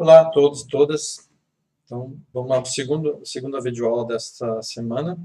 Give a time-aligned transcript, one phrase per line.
[0.00, 1.28] Olá a todos todas.
[1.84, 5.18] Então, vamos lá, segundo, segunda videoaula desta semana.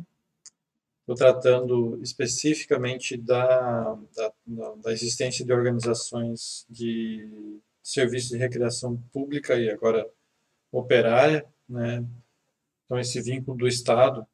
[0.99, 9.69] Estou tratando especificamente da, da, da, existência de organizações de serviços de recreação pública e
[9.69, 10.05] agora
[10.73, 12.05] operária, né?
[12.83, 14.27] Então, esse vínculo do Estado,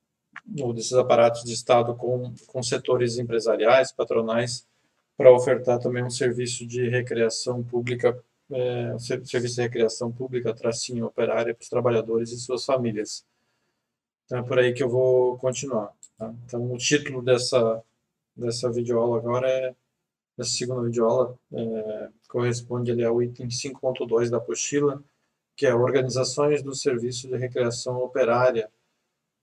[0.60, 4.68] ou desses aparatos de Estado com, com setores empresariais, patronais,
[5.16, 8.20] para ofertar também um serviço de recreação pública
[8.52, 13.26] é, serviço de recreação pública, tracinho operária para os trabalhadores e suas famílias.
[14.26, 15.94] Então é por aí que eu vou continuar.
[16.18, 16.34] Tá?
[16.46, 17.84] Então o título dessa,
[18.36, 19.76] dessa videoaula agora é,
[20.38, 25.04] dessa segunda videoaula, é, corresponde ali ao item 5.2 da apostila,
[25.56, 28.72] que é Organizações do Serviço de Recreação Operária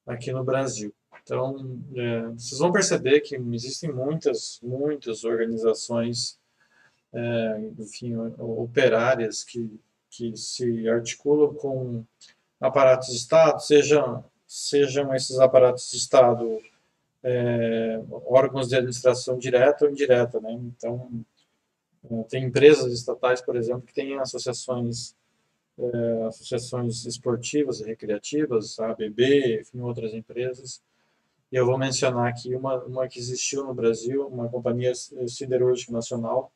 [0.07, 0.93] aqui no Brasil.
[1.23, 6.38] Então, é, vocês vão perceber que existem muitas, muitas organizações
[7.13, 9.81] é, enfim, operárias que,
[10.11, 12.05] que se articulam com
[12.61, 16.59] aparatos de Estado, sejam, sejam esses aparatos de Estado
[17.23, 20.41] é, órgãos de administração direta ou indireta.
[20.41, 20.53] Né?
[20.53, 21.25] Então,
[22.11, 25.17] é, tem empresas estatais, por exemplo, que têm associações
[25.79, 30.83] é, associações esportivas e recreativas, a ABB, enfim, outras empresas.
[31.53, 36.53] E eu vou mencionar aqui uma, uma que existiu no Brasil, uma companhia siderúrgica nacional,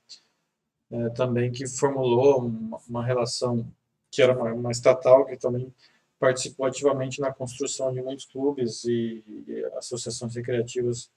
[0.93, 3.67] é, também que formulou uma, uma, relação
[4.11, 5.73] que era uma, uma, estatal que também
[6.19, 11.11] participou ativamente na construção de muitos clubes e, e associações recreativas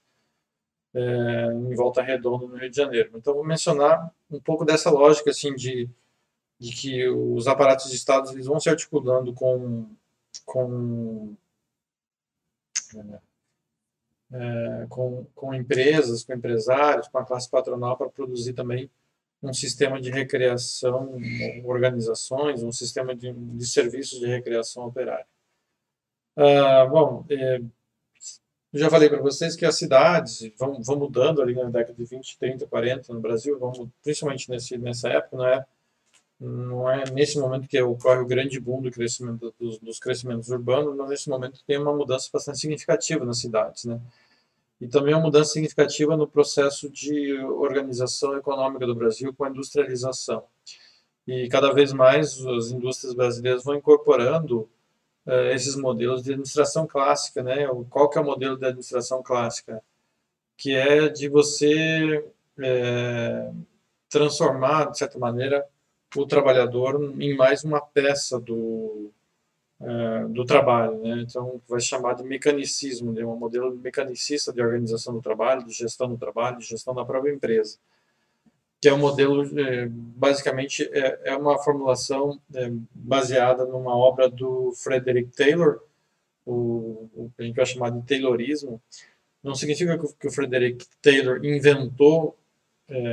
[0.94, 3.10] é, em Volta Redonda, no Rio de Janeiro.
[3.14, 5.90] Então, vou mencionar um pouco dessa lógica assim de,
[6.58, 9.86] de que os aparatos de Estado eles vão se articulando com,
[10.46, 11.36] com
[14.32, 18.90] é, com, com empresas, com empresários, com a classe patronal para produzir também
[19.46, 21.18] um sistema de recreação,
[21.64, 25.26] organizações, um sistema de, de serviços de recreação operária.
[26.36, 27.60] Ah, bom, é,
[28.74, 32.38] já falei para vocês que as cidades vão, vão mudando ali na década de 20,
[32.38, 35.66] 30, 40 no Brasil, vão, principalmente nesse, nessa época, não é,
[36.38, 40.94] não é nesse momento que ocorre o grande boom do crescimento dos, dos crescimentos urbanos,
[40.94, 44.00] mas nesse momento tem uma mudança bastante significativa nas cidades, né?
[44.80, 50.44] E também uma mudança significativa no processo de organização econômica do Brasil com a industrialização.
[51.26, 54.68] E cada vez mais as indústrias brasileiras vão incorporando
[55.26, 57.66] uh, esses modelos de administração clássica, né?
[57.90, 59.82] Qual que é o modelo de administração clássica?
[60.56, 62.24] Que é de você
[62.58, 63.50] é,
[64.08, 65.66] transformar, de certa maneira,
[66.14, 69.10] o trabalhador em mais uma peça do,
[69.80, 70.98] é, do trabalho.
[71.02, 71.24] Né?
[71.28, 76.08] Então, vai chamar de mecanicismo, de um modelo mecanicista de organização do trabalho, de gestão
[76.08, 77.78] do trabalho, de gestão da própria empresa.
[78.80, 84.72] Que é um modelo, é, basicamente, é, é uma formulação é, baseada numa obra do
[84.72, 85.80] Frederick Taylor,
[86.44, 88.80] o, que a gente vai chamar de Taylorismo.
[89.42, 92.36] Não significa que, que o Frederick Taylor inventou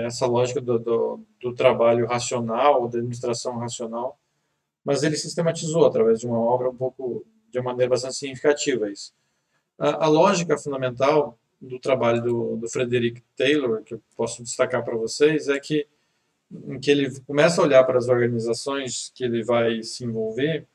[0.05, 4.19] essa lógica do, do, do trabalho racional, da administração racional,
[4.83, 9.13] mas ele sistematizou através de uma obra um pouco de uma maneira bastante significativa isso.
[9.77, 14.95] A, a lógica fundamental do trabalho do, do Frederick Taylor, que eu posso destacar para
[14.95, 15.87] vocês, é que
[16.51, 20.67] em que ele começa a olhar para as organizações que ele vai se envolver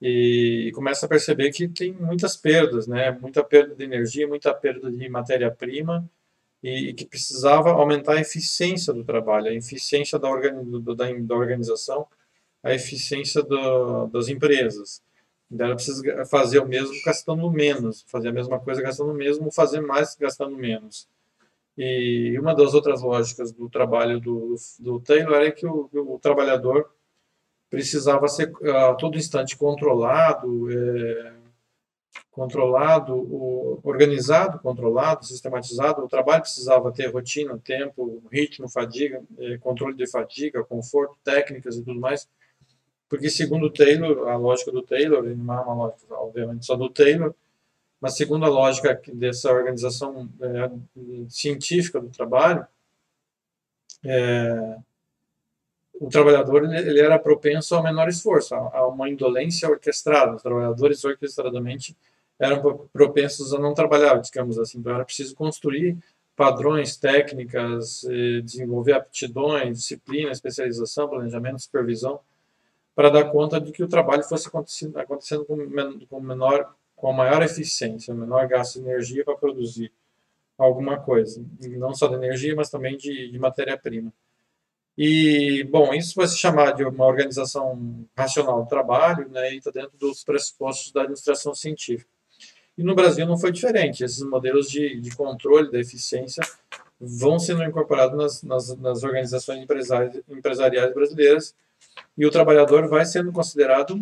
[0.00, 3.12] e começa a perceber que tem muitas perdas, né?
[3.20, 6.08] Muita perda de energia, muita perda de matéria-prima
[6.62, 11.34] e, e, que precisava aumentar a eficiência do trabalho, a eficiência da, organi da, da
[11.34, 12.06] organização
[12.62, 15.02] a eficiência do, das empresas.
[15.50, 19.80] Então, ela precisa fazer o mesmo gastando menos, fazer a mesma coisa gastando mesmo, fazer
[19.80, 21.06] mais gastando menos.
[21.76, 26.90] E uma das outras lógicas do trabalho do, do Taylor é que o, o trabalhador
[27.68, 31.32] precisava ser a todo instante controlado, é,
[32.30, 36.02] controlado, o, organizado, controlado, sistematizado.
[36.02, 41.82] O trabalho precisava ter rotina, tempo, ritmo, fadiga, é, controle de fadiga, conforto, técnicas e
[41.82, 42.26] tudo mais
[43.12, 47.34] porque segundo Taylor, a lógica do Taylor, não é uma lógica, obviamente, só do Taylor,
[48.00, 50.70] mas segundo a lógica dessa organização é,
[51.28, 52.66] científica do trabalho,
[54.02, 54.78] é,
[56.00, 60.36] o trabalhador ele, era propenso ao menor esforço, a, uma indolência orquestrada.
[60.36, 61.94] Os trabalhadores orquestradamente
[62.38, 64.78] eram propensos a não trabalhar, digamos assim.
[64.78, 65.98] Então era preciso construir
[66.34, 68.06] padrões, técnicas,
[68.42, 72.18] desenvolver aptidões, disciplina, especialização, planejamento, supervisão
[72.94, 75.56] para dar conta de que o trabalho fosse acontecendo, acontecendo com,
[76.08, 79.92] com, menor, com a maior eficiência, menor gasto de energia para produzir
[80.58, 84.12] alguma coisa, não só de energia, mas também de, de matéria-prima.
[84.96, 89.70] E, bom, isso vai se chamar de uma organização racional do trabalho, né, e está
[89.70, 92.10] dentro dos pressupostos da administração científica.
[92.76, 94.04] E no Brasil não foi diferente.
[94.04, 96.42] Esses modelos de, de controle da eficiência
[97.00, 99.66] vão sendo incorporados nas, nas, nas organizações
[100.28, 101.54] empresariais brasileiras
[102.16, 103.98] e o trabalhador vai sendo considerado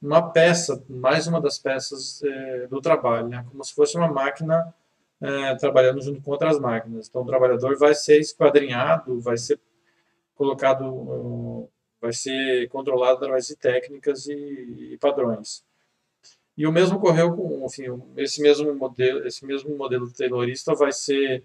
[0.00, 3.44] uma peça, mais uma das peças é, do trabalho, né?
[3.50, 4.74] como se fosse uma máquina
[5.20, 7.08] é, trabalhando junto com outras máquinas.
[7.08, 9.58] Então, o trabalhador vai ser esquadrinhado, vai ser
[10.34, 11.68] colocado,
[12.00, 15.64] vai ser controlado através de técnicas e, e padrões.
[16.56, 17.84] E o mesmo ocorreu com, enfim,
[18.16, 21.42] esse mesmo modelo, esse mesmo modelo taylorista vai ser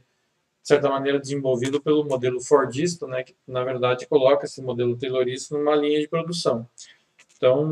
[0.62, 5.58] de certa maneira desenvolvido pelo modelo Fordista, né, que na verdade coloca esse modelo taylorista
[5.58, 6.68] numa linha de produção.
[7.36, 7.66] Então,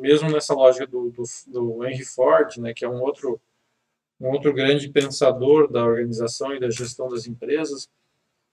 [0.00, 3.40] mesmo nessa lógica do, do, do Henry Ford, né, que é um outro
[4.20, 7.90] um outro grande pensador da organização e da gestão das empresas,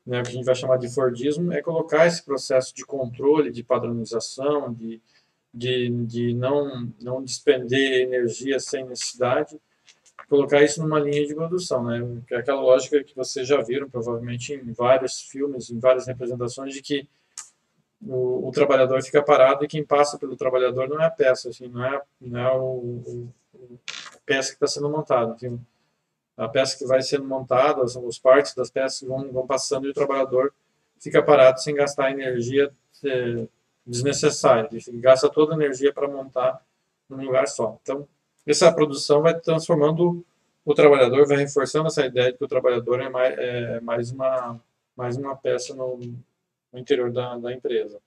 [0.06, 3.52] né, o que a gente vai chamar de Fordismo, é colocar esse processo de controle,
[3.52, 5.00] de padronização, de,
[5.54, 9.60] de, de não, não despender energia sem necessidade,
[10.32, 12.00] colocar isso numa linha de produção, né?
[12.26, 16.74] Que é aquela lógica que vocês já viram provavelmente em vários filmes, em várias representações
[16.74, 17.06] de que
[18.02, 21.68] o, o trabalhador fica parado e quem passa pelo trabalhador não é a peça, assim,
[21.68, 23.34] não é, não é o, o,
[24.16, 25.60] a peça que está sendo montada, enfim,
[26.38, 29.90] a peça que vai sendo montada, as, as partes das peças vão, vão passando e
[29.90, 30.54] o trabalhador
[30.98, 32.72] fica parado sem gastar energia
[33.04, 33.48] é,
[33.86, 36.66] desnecessária, enfim, gasta toda a energia para montar
[37.10, 37.78] num lugar só.
[37.82, 38.08] Então,
[38.52, 40.24] essa produção vai transformando
[40.64, 44.62] o trabalhador, vai reforçando essa ideia de que o trabalhador é mais, é mais, uma,
[44.96, 48.00] mais uma peça no, no interior da, da empresa.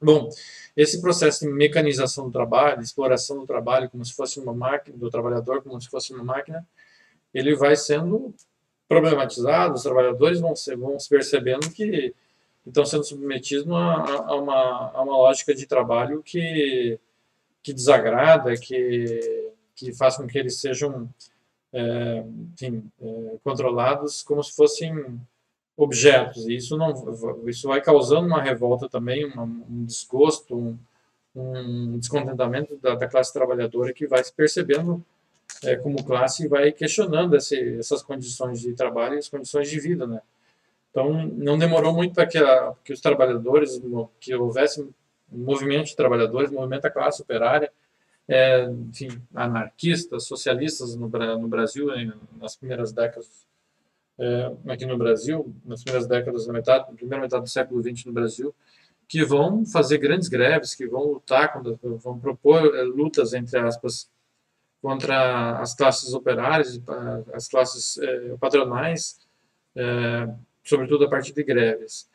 [0.00, 0.30] Bom,
[0.76, 5.10] esse processo de mecanização do trabalho, exploração do trabalho como se fosse uma máquina, do
[5.10, 6.66] trabalhador como se fosse uma máquina,
[7.34, 8.32] ele vai sendo
[8.88, 12.14] problematizado, os trabalhadores vão, ser, vão se percebendo que
[12.66, 16.98] estão sendo submetidos a, a, uma, a uma lógica de trabalho que
[17.62, 21.08] que desagrada, que, que faz com que eles sejam
[21.72, 25.20] é, enfim, é, controlados como se fossem
[25.76, 26.46] objetos.
[26.46, 26.92] E isso, não,
[27.46, 30.78] isso vai causando uma revolta também, uma, um desgosto, um,
[31.34, 35.04] um descontentamento da, da, classe trabalhadora que vai se percebendo
[35.64, 39.80] é, como classe e vai questionando esse, essas condições de trabalho e as condições de
[39.80, 40.20] vida, né?
[40.90, 42.38] Então, não demorou muito para que,
[42.84, 43.80] que os trabalhadores,
[44.18, 44.88] que houvesse
[45.30, 47.72] movimento de trabalhadores, movimento da classe operária,
[48.28, 53.46] é, enfim, anarquistas, socialistas no, no Brasil, em, nas primeiras décadas,
[54.18, 58.12] é, aqui no Brasil, nas primeiras décadas da metade, primeira metade do século XX no
[58.12, 58.54] Brasil,
[59.08, 64.10] que vão fazer grandes greves, que vão lutar, vão propor é, lutas, entre aspas,
[64.82, 66.80] contra as classes operárias,
[67.32, 69.18] as classes é, patronais,
[69.76, 70.28] é,
[70.62, 72.09] sobretudo a partir de greves.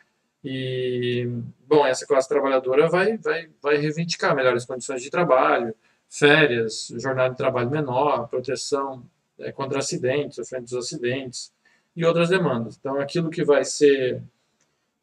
[0.48, 1.28] E,
[1.68, 5.74] bom, essa classe trabalhadora vai, vai, vai reivindicar melhores condições de trabalho,
[6.08, 9.04] férias, jornada de trabalho menor, proteção
[9.40, 11.52] é, contra acidentes, frente dos acidentes
[11.96, 12.78] e outras demandas.
[12.80, 14.22] Então, aquilo que vai ser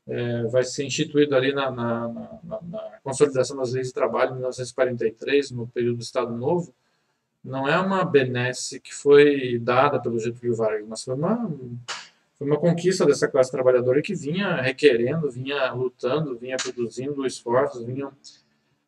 [0.06, 2.08] é, vai ser instituído ali na, na,
[2.44, 6.72] na, na, consolidação das leis de trabalho em 1943, no período do Estado Novo,
[7.44, 11.50] não é uma benesse que foi dada pelo Getúlio Vargas, mas foi uma
[12.42, 18.10] foi uma conquista dessa classe trabalhadora que vinha requerendo, vinha lutando, vinha produzindo esforços, vinha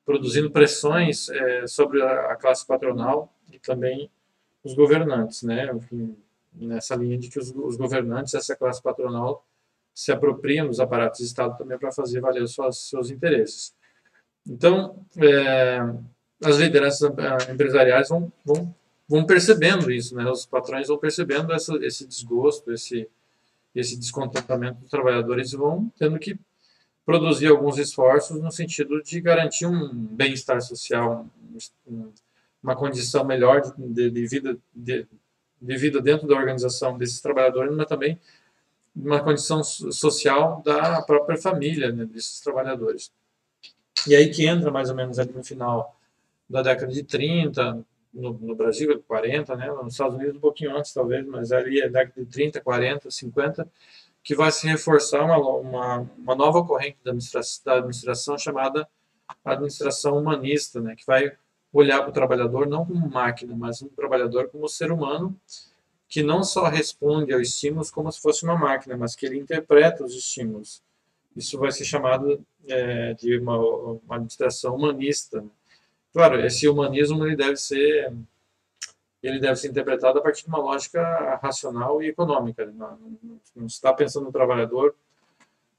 [0.05, 4.11] produzindo pressões é, sobre a, classe patronal e também
[4.65, 5.70] os governantes, né?
[5.73, 6.17] Enfim,
[6.53, 9.46] nessa linha de que os, os, governantes, essa classe patronal,
[9.94, 13.73] se apropriam dos aparatos de Estado também para fazer valer os seus, seus interesses.
[14.44, 15.79] Então, é,
[16.44, 18.75] as lideranças é, empresariais vão, vão,
[19.08, 20.29] vão percebendo isso, né?
[20.29, 23.08] Os patrões vão percebendo essa, esse desgosto, esse
[23.74, 26.38] esse descontentamento dos trabalhadores vão tendo que
[27.04, 31.26] produzir alguns esforços no sentido de garantir um bem-estar social,
[32.62, 35.06] uma condição melhor de, de vida de,
[35.60, 38.19] de, vida dentro da organização desses trabalhadores, mas também
[38.96, 43.12] uma condição social da própria família né, desses trabalhadores.
[44.06, 45.98] E aí que entra mais ou menos ali no final
[46.48, 47.84] da década de 30,
[48.15, 49.67] no, no Brasil, 40, né?
[49.83, 53.69] nos Estados Unidos um pouquinho antes, talvez, mas ali é década de 30, 40, 50,
[54.23, 58.89] que vai se reforçar uma, uma, uma nova corrente da administração, da administração chamada
[59.44, 60.94] administração humanista, né?
[60.97, 61.33] que vai
[61.73, 65.37] olhar para o trabalhador não como máquina, mas um trabalhador como ser humano
[66.09, 70.05] que não só responde aos estímulos como se fosse uma máquina, mas que ele interpreta
[70.05, 70.81] os estímulos.
[71.35, 75.44] Isso vai ser chamado é, de uma, uma administração humanista.
[76.15, 76.21] Né?
[76.29, 78.13] Claro, esse humanismo ele deve ser
[79.23, 82.67] ele deve ser interpretado a partir de uma lógica racional e econômica.
[82.67, 84.94] Não, não, não está pensando no trabalhador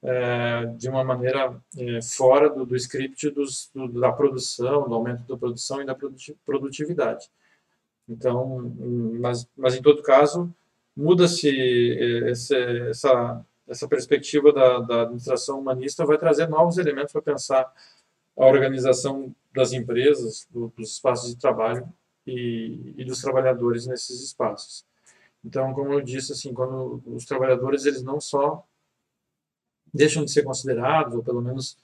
[0.02, 5.24] é, de uma maneira é, fora do, do script dos, do, da produção, do aumento
[5.28, 5.96] da produção e da
[6.44, 7.30] produtividade.
[8.10, 8.74] Então,
[9.20, 10.52] mas, mas em todo caso,
[10.98, 17.72] muda-se é, essa, essa perspectiva da, da administração humanista, vai trazer novos elementos para pensar
[18.38, 21.88] a organização das empresas, do, dos espaços de trabalho
[22.28, 24.86] e, e, dos trabalhadores nesses espaços.
[25.44, 28.66] Então, como eu disse, assim, quando os trabalhadores eles não só
[29.94, 31.78] deixam de ser considerados, ou pelo menos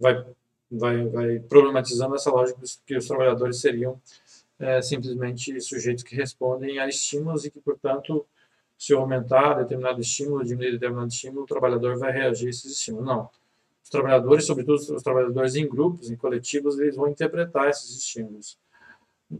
[0.00, 0.24] vai,
[0.70, 4.00] vai, vai problematizando essa lógica de que os trabalhadores seriam
[4.58, 8.26] é, simplesmente sujeitos que respondem a estímulos e que, portanto,
[8.78, 13.06] se aumentar determinado estímulo, diminuir determinado estímulo, o trabalhador vai reagir a esses estímulos.
[13.06, 13.28] Não.
[13.88, 18.58] Os trabalhadores, sobretudo os trabalhadores em grupos, em coletivos, eles vão interpretar esses estímulos.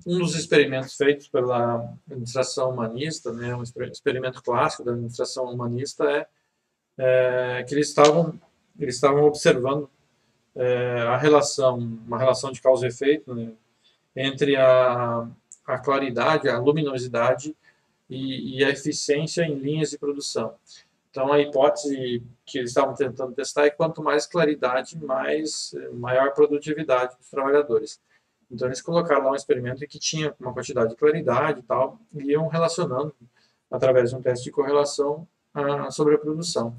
[0.07, 6.27] Um dos experimentos feitos pela administração humanista, né, um experimento clássico da administração humanista é
[6.99, 8.39] é, que eles estavam,
[8.79, 9.89] eles estavam observando
[10.57, 13.53] é, a relação, uma relação de causa e efeito né,
[14.17, 15.29] entre a,
[15.65, 17.55] a claridade, a luminosidade
[18.11, 20.55] e, e, a eficiência em linhas de produção.
[21.11, 27.17] Então, a hipótese que eles estavam tentando testar é quanto mais claridade, mais maior produtividade
[27.17, 28.01] dos trabalhadores.
[28.51, 32.33] Então, eles colocaram lá um experimento que tinha uma quantidade de claridade e tal, e
[32.33, 33.15] iam relacionando,
[33.71, 36.77] através de um teste de correlação, a sobreprodução.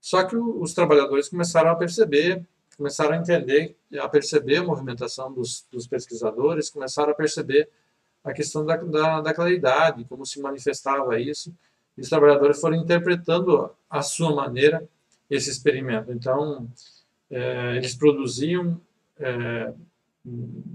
[0.00, 2.44] Só que os trabalhadores começaram a perceber,
[2.76, 7.68] começaram a entender, a perceber a movimentação dos, dos pesquisadores, começaram a perceber
[8.24, 11.54] a questão da, da, da, claridade, como se manifestava isso,
[12.00, 14.88] e os trabalhadores foram interpretando à sua maneira
[15.28, 16.10] esse experimento.
[16.10, 16.66] Então,
[17.30, 18.80] é, eles produziam,
[19.18, 19.70] é,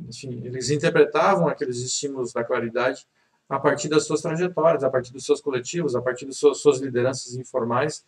[0.07, 3.07] enfim, eles interpretavam aqueles estímulos da claridade
[3.49, 6.79] a partir das suas trajetórias, a partir dos seus coletivos, a partir das suas, suas
[6.79, 8.05] lideranças informais,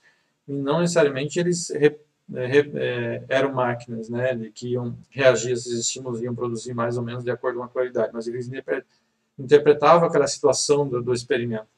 [0.47, 1.97] e não necessariamente eles re,
[2.35, 6.97] é, re, é, eram máquinas, né, que iam reagir a esses estímulos, iam produzir mais
[6.97, 8.47] ou menos de acordo com a qualidade, mas eles
[9.39, 11.76] interpretavam aquela situação do, do experimento.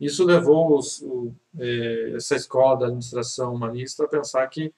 [0.00, 4.72] Isso levou os, o, é, essa escola da administração humanista a pensar que,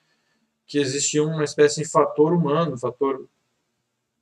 [0.66, 3.26] que existia uma espécie de fator humano, fator,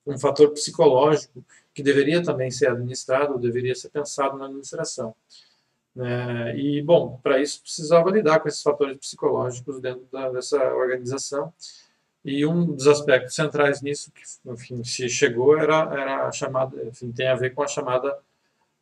[0.06, 5.14] um fator psicológico que deveria também ser administrado, deveria ser pensado na administração.
[5.96, 11.52] É, e, bom, para isso precisava lidar com esses fatores psicológicos dentro da, dessa organização.
[12.24, 17.12] E um dos aspectos centrais nisso, que enfim, se chegou, era, era a chamada, enfim,
[17.12, 18.18] tem a ver com a chamada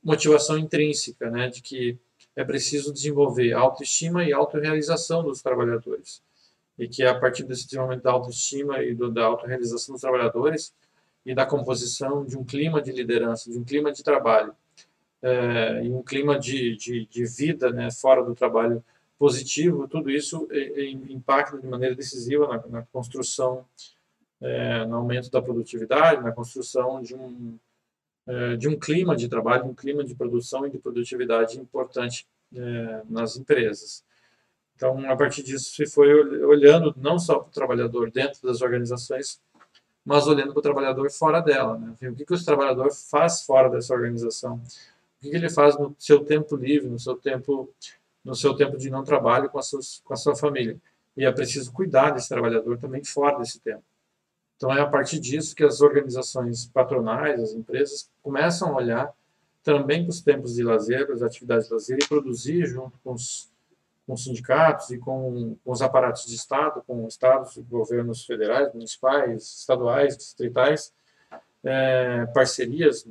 [0.03, 1.99] motivação intrínseca, né, de que
[2.37, 6.23] é preciso desenvolver autoestima e autorrealização dos trabalhadores.
[6.78, 10.75] E que a partir desse desenvolvimento da autoestima e do, da autorrealização dos trabalhadores,
[11.26, 14.55] e da composição de um clima de liderança, de um clima de trabalho
[15.21, 18.83] é, e um clima de, de, de, vida né, fora do trabalho
[19.19, 23.64] positivo, tudo isso é, é, impacta de maneira decisiva na, na construção,
[24.40, 27.59] é, no aumento da produtividade, na construção de um,
[28.26, 33.02] é, de um clima de trabalho, um clima de produção e de produtividade importante é,
[33.09, 34.04] nas empresas.
[34.75, 36.12] Então, a partir disso, se foi
[36.45, 39.40] olhando não só para o trabalhador dentro das organizações,
[40.04, 41.78] mas olhando para o trabalhador fora dela.
[41.78, 41.95] Né?
[42.11, 44.56] O que, que o trabalhador faz fora dessa organização?
[44.56, 47.73] O que, que ele faz no seu tempo livre, no seu tempo,
[48.23, 50.78] no seu tempo de não trabalho com a, suas, com a sua família?
[51.16, 53.83] E é preciso cuidar desse trabalhador também fora desse tempo.
[54.57, 59.15] Então é a partir disso que as organizações patronais, as empresas, começam a olhar
[59.63, 63.51] também para os tempos de lazer, as atividades de lazer e produzir junto com os
[64.07, 70.17] com sindicatos e com, com os aparatos de Estado, com estados, governos federais, municipais, estaduais,
[70.17, 70.95] distritais,
[71.65, 73.05] é, parcerias,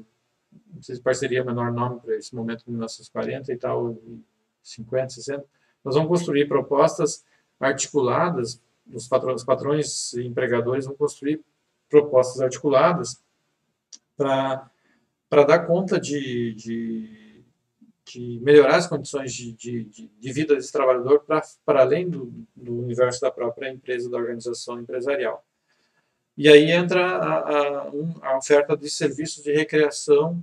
[0.73, 3.97] não sei se parceria é o menor nome para esse momento de 1940 e tal,
[4.63, 5.45] 50, 60,
[5.83, 7.25] nós vamos construir propostas
[7.59, 8.61] articuladas,
[8.93, 11.41] os patrões, os patrões e empregadores vão construir
[11.89, 13.21] propostas articuladas
[14.17, 14.69] para
[15.31, 17.25] dar conta de, de
[18.05, 23.19] de melhorar as condições de, de, de vida desse trabalhador para além do, do, universo
[23.19, 25.43] da própria empresa, da organização empresarial.
[26.37, 30.41] E aí entra a, a, a oferta de serviços de recreação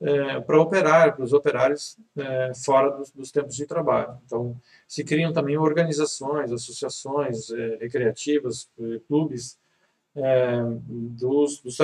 [0.00, 4.16] é, para operar, para os operários é, fora dos, dos, tempos de trabalho.
[4.24, 8.70] Então, se criam também organizações, associações é, recreativas,
[9.06, 9.58] clubes
[10.90, 11.76] dos, dos,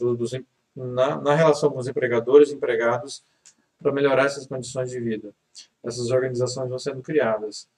[0.00, 0.32] dos
[0.74, 3.24] na, na relação com os empregadores e empregados
[3.80, 5.34] para melhorar essas condições de vida.
[5.82, 7.68] Essas organizações vão sendo criadas.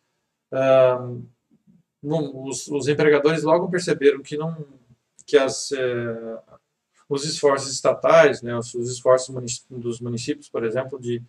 [2.02, 4.54] os, os, empregadores logo perceberam que não
[5.24, 5.72] que as,
[7.08, 11.22] os esforços estatais, né, os, os esforços dos municípios, por exemplo, de,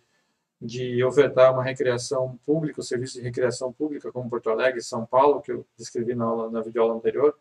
[0.60, 5.04] de ofertar uma recreação pública, o serviço de recreação pública, como Porto Alegre e São
[5.04, 7.36] Paulo, que eu descrevi na, aula, na videoaula anterior,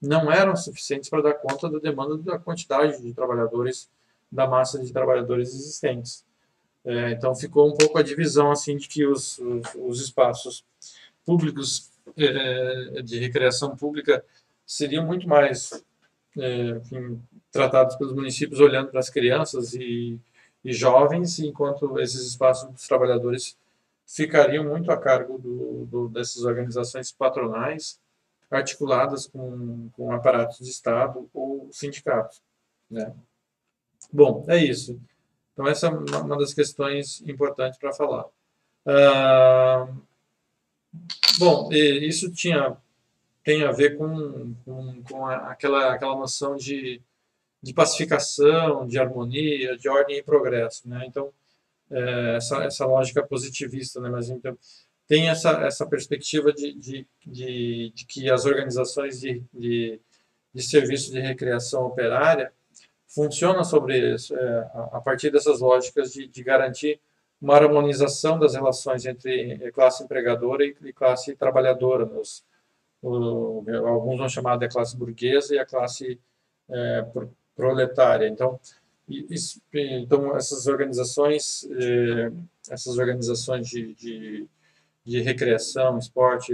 [0.00, 3.90] não eram suficientes para dar conta da demanda da quantidade de trabalhadores,
[4.30, 6.24] da massa de trabalhadores existentes.
[6.82, 10.64] É, então ficou um pouco a divisão assim de que os, os, os espaços
[11.26, 14.24] públicos é, de recreação pública
[14.64, 15.84] seriam muito mais
[16.38, 17.20] é, enfim,
[17.50, 20.18] tratados pelos municípios olhando para as crianças e,
[20.64, 23.56] e jovens, enquanto esses espaços dos trabalhadores
[24.06, 28.00] ficariam muito a cargo do, do, dessas organizações patronais
[28.50, 32.42] articuladas com, com aparatos de Estado ou sindicatos.
[32.90, 33.14] Né?
[34.12, 35.00] Bom, é isso.
[35.52, 38.24] Então, essa é uma das questões importantes para falar.
[41.38, 42.76] Bom, isso tinha,
[43.44, 47.00] tem a ver com, com, com aquela, aquela noção de,
[47.62, 50.88] de pacificação, de harmonia, de ordem e progresso.
[50.88, 51.04] Né?
[51.06, 51.32] Então,
[51.90, 54.08] é, essa, essa lógica positivista, né?
[54.08, 54.56] mas então,
[55.06, 60.00] tem essa, essa perspectiva de, de, de, de que as organizações de, de,
[60.54, 62.52] de serviço de recreação operária
[63.08, 67.00] funciona sobre isso, é, a partir dessas lógicas de, de, garantir
[67.42, 72.04] uma harmonização das relações entre classe empregadora e classe trabalhadora.
[72.04, 72.44] Nos,
[73.02, 76.20] o, alguns vão chamar de classe burguesa e a classe
[76.68, 77.04] é,
[77.54, 78.28] proletária.
[78.28, 78.58] Então,
[79.08, 82.32] isso, então essas organizações, é,
[82.70, 84.48] essas organizações de, de,
[85.04, 86.52] de, recreação, esporte,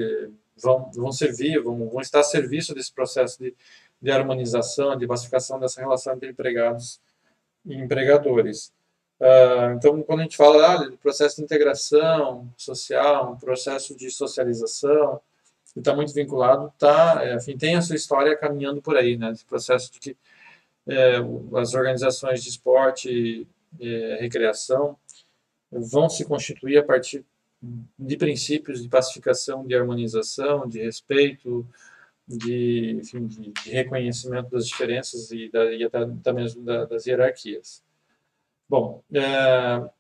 [0.57, 3.55] vão, vão servir, vão, vão estar a serviço desse processo de
[4.01, 7.01] de harmonização, de pacificação dessa relação entre empregados
[7.65, 8.73] e empregadores.
[9.19, 14.11] Uh, então, quando a gente fala ah, de processo de integração social, um processo de
[14.11, 15.21] socialização,
[15.73, 19.31] que está muito vinculado, tá, é, enfim, tem a sua história caminhando por aí, né?
[19.31, 20.17] Esse processo de que
[20.89, 21.17] é,
[21.57, 23.47] as organizações de esporte e
[23.81, 24.97] é, recreação
[25.71, 27.25] vão se constituir a partir
[27.99, 31.67] de princípios de pacificação, de harmonização, de respeito,
[32.27, 37.07] de, enfim, de, de reconhecimento das diferenças e, da, e até, até mesmo da, das
[37.07, 37.83] hierarquias.
[38.69, 39.91] Bom, é,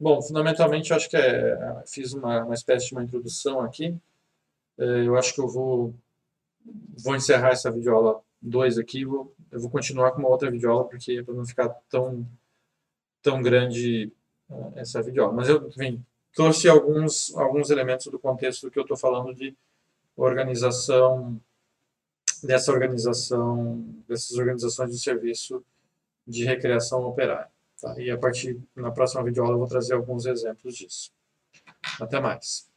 [0.00, 3.94] bom, fundamentalmente eu acho que é, fiz uma, uma espécie de uma introdução aqui.
[4.78, 5.94] É, eu acho que eu vou,
[7.02, 11.22] vou encerrar essa videoaula 2 aqui, vou, eu vou continuar com uma outra videoaula, porque
[11.22, 12.26] para não ficar tão,
[13.22, 14.12] tão grande
[14.50, 15.34] é, essa videoaula.
[15.34, 16.04] Mas eu, enfim,
[16.34, 19.56] trouxe alguns, alguns elementos do contexto que eu estou falando de
[20.16, 21.40] organização
[22.42, 25.64] dessa organização, dessas organizações de serviço
[26.26, 27.50] de recreação operária.
[27.80, 27.98] Tá?
[27.98, 31.10] E a partir, na próxima videoaula, eu vou trazer alguns exemplos disso.
[31.98, 32.68] Até mais.